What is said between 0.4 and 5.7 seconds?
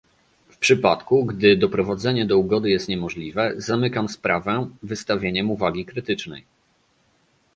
W przypadku, gdy doprowadzenie do ugody jest niemożliwe, zamykam sprawę wystawieniem